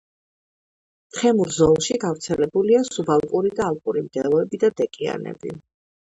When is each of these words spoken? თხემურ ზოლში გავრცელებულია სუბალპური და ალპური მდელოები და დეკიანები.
თხემურ 1.17 1.51
ზოლში 1.57 1.97
გავრცელებულია 2.03 2.79
სუბალპური 2.87 3.51
და 3.59 3.67
ალპური 3.73 4.03
მდელოები 4.07 4.61
და 4.65 4.71
დეკიანები. 4.81 5.53